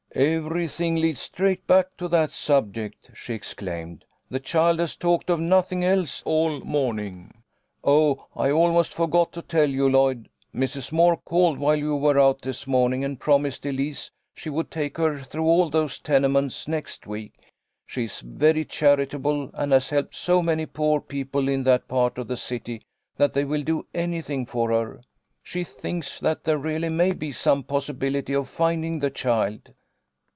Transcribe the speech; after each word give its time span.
"Every 0.41 0.67
thing 0.67 0.95
leads 0.97 1.21
straight 1.21 1.65
back 1.67 1.95
to 1.95 2.09
that 2.09 2.31
subject," 2.31 3.11
she 3.13 3.33
ex 3.33 3.53
claimed." 3.53 4.03
The 4.29 4.41
child 4.41 4.79
has 4.79 4.97
talked 4.97 5.29
of 5.29 5.39
nothing 5.39 5.85
else 5.85 6.21
all 6.25 6.59
morning. 6.65 7.33
Oh, 7.81 8.25
I 8.35 8.51
almost 8.51 8.93
forgot 8.93 9.31
to 9.31 9.41
tell 9.41 9.69
you, 9.69 9.87
Lloyd. 9.87 10.27
Mrs. 10.53 10.91
Moore 10.91 11.15
called 11.15 11.59
while 11.59 11.77
you 11.77 11.95
were 11.95 12.19
out 12.19 12.41
this 12.41 12.67
morning, 12.67 13.05
and 13.05 13.21
promised 13.21 13.65
Elise 13.65 14.11
she 14.35 14.49
would 14.49 14.69
take 14.69 14.97
her 14.97 15.21
through 15.21 15.45
all 15.45 15.69
those 15.69 15.97
tenements 15.97 16.67
next 16.67 17.07
week. 17.07 17.49
She 17.85 18.03
is 18.03 18.19
very 18.19 18.65
charitable, 18.65 19.49
and 19.53 19.71
has 19.71 19.91
helped 19.91 20.15
so 20.15 20.41
many 20.41 20.65
poor 20.65 20.99
people 20.99 21.47
in 21.47 21.63
that 21.63 21.87
part 21.87 22.17
of 22.17 22.27
the 22.27 22.35
city 22.35 22.81
that 23.15 23.31
they 23.33 23.45
will 23.45 23.63
do 23.63 23.85
anything 23.93 24.45
for 24.45 24.71
her. 24.71 24.99
She 25.41 25.61
LLOYD 25.61 25.61
MAKES 25.61 25.71
A 25.71 25.71
DISCOVERY. 25.71 25.71
2O3 25.71 25.81
thinks 25.81 26.19
that 26.19 26.43
there 26.43 26.57
really 26.57 26.89
may 26.89 27.13
be 27.13 27.31
some 27.31 27.63
possibility 27.63 28.33
of 28.35 28.49
finding 28.49 28.99
the 28.99 29.09
child." 29.09 29.71